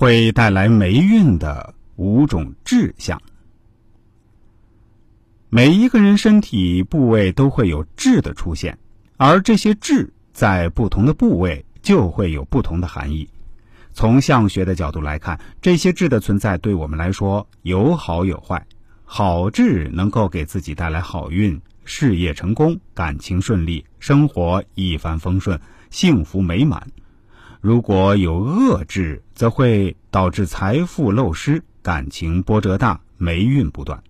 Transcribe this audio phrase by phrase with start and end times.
[0.00, 3.20] 会带来霉运的五种志向。
[5.50, 8.78] 每一个人身体部位都会有痣的出现，
[9.18, 13.28] 而这些痣在不同的部位就会有不同的含义。
[13.92, 18.66] 从相学的角度来看，这些痣的存在对我们来说有好有坏。
[19.04, 25.60] 好痣能够给自己带来好运、事业成功、感情顺利、生活一帆风顺、
[25.90, 26.86] 幸福美满。
[27.60, 34.02] 如果有恶痣，则会导致财富漏失、感情波折大、霉运不断。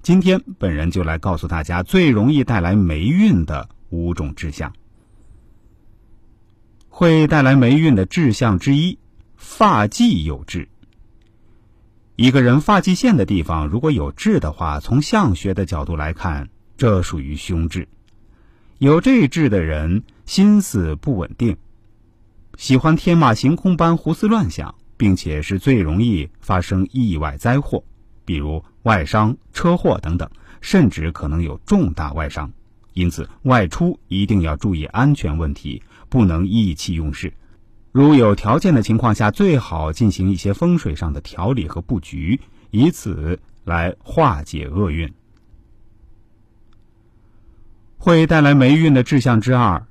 [0.00, 4.72] 今天，本人就来告诉大家最容易带来霉运的五种志向。
[6.88, 8.98] 会带来霉运的志向之一，
[9.36, 10.66] 发际有痣。
[12.16, 17.86] 一个人发际线的地方如果有痣的话，从相学的角度来看，这属于凶痣。
[18.78, 21.56] 有这痣的人心思不稳定，
[22.58, 27.80] 喜欢天马行空般胡思乱想，并且是最容易发生意外灾祸，
[28.24, 30.28] 比如外伤、车祸等等，
[30.60, 32.50] 甚至可能有重大外伤。
[32.94, 37.32] 因此，外出一定要注意安全问题，不能意气用事。
[37.92, 42.40] 如有条件的情况下，最好进行一些风水上的调理和布局，
[42.72, 45.08] 以此来化解厄运。
[47.98, 49.86] 会带来霉运的志向之二，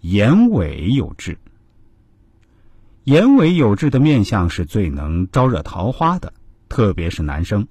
[0.00, 1.36] 眼尾有痣。
[3.08, 6.34] 眼尾有痣的面相是最能招惹桃花的，
[6.68, 7.66] 特别是男生，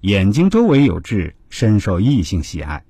[0.00, 2.82] 眼睛周围有痣，深受异性喜爱，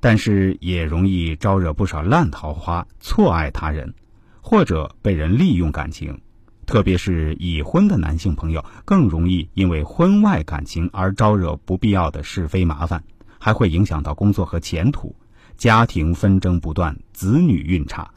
[0.00, 3.92] 但是也容易招惹不少烂桃花，错爱他人。
[4.40, 6.18] 或者被人利用感情，
[6.64, 13.04] 特别是已婚的男性朋友，更容易因为婚外感情而招惹不必要的是非麻烦，
[13.38, 15.14] 还会影响到工作和前途，
[15.58, 18.12] 家庭纷争不断，子女运差，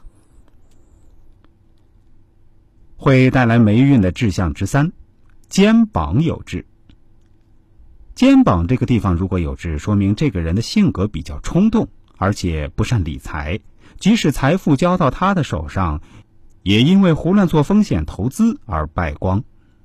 [3.00, 4.90] 会带来霉运的志向之三，
[5.48, 6.66] 肩膀有痣。
[8.16, 13.60] 肩膀这个地方如果有痣，说明这个人的性格比较冲动，而且不善理财。
[14.00, 16.00] 即使财富交到他的手上，
[16.64, 19.44] 也因为胡乱做风险投资而败光。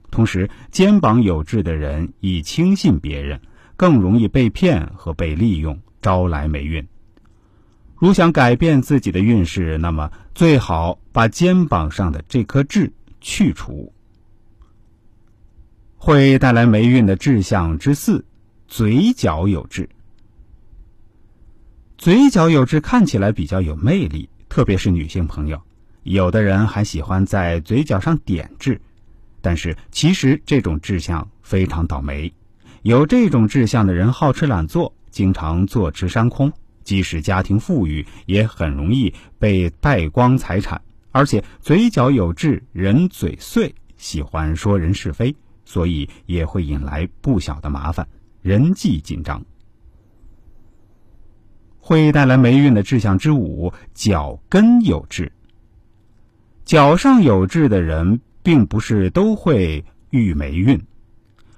[0.10, 3.42] 同时，肩膀有痣的人易轻信别人，
[3.78, 6.88] 更容易被骗和被利用，招来霉运。
[7.96, 12.92] 如想改变自己的运势，那么最好把肩膀上的这颗痣
[13.24, 13.92] 去除。
[15.98, 18.26] 会带来霉运的志向之四，
[18.68, 19.90] 嘴角有痣。
[21.98, 25.62] 嘴角有痣看起来比较有魅力，特别是女性朋友，
[26.04, 28.82] 有的人还喜欢在嘴角上点痣，
[29.42, 32.34] 但是其实这种志向非常倒霉。
[32.82, 36.52] 有这种志向的人好吃懒做，经常坐吃山空，
[36.84, 40.82] 即使家庭富裕，也很容易被败光财产。
[41.14, 48.08] 而且嘴角有痣，人嘴碎，喜欢说人是非，所以也会引来不小的麻烦，
[48.42, 49.46] 人际紧张。
[51.80, 55.32] 会带来霉运的志向之五，脚跟有痣。
[56.66, 60.82] 脚上有痣的人，并不是都会遇霉运。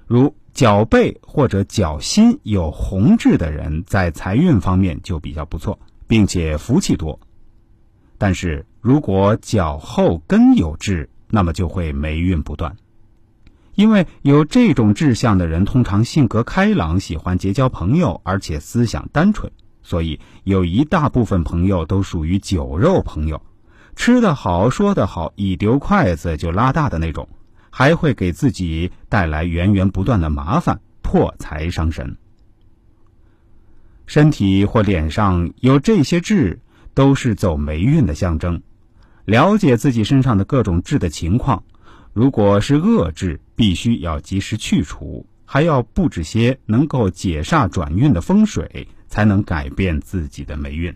[0.06, 7.18] 如脚背或者脚心有红痣的人，在财运方面就比较不错，并且福气多。
[8.18, 12.76] 但是如果脚后跟有痣，那么就会霉运不断。
[13.74, 19.52] 因为有这种志向的人，通常性格开朗，喜欢结交朋友，而且思想单纯。
[19.82, 23.42] 所以有一大部分朋友都属于酒肉朋友，
[23.94, 27.28] 吃得好，说得好，一丢筷子就拉大的那种，
[27.70, 32.16] 还会给自己带来源源不断的麻烦，破财伤神。
[34.06, 36.60] 身体或脸上有这些痣，
[36.96, 38.60] 都是走霉运的象征。
[39.24, 41.62] 了解自己身上的各种痣的情况，
[42.12, 48.88] 如果是恶痣，必须要及时去除，还要布置些能够解煞转运的风水。
[49.08, 50.94] 才能改变自己的霉运。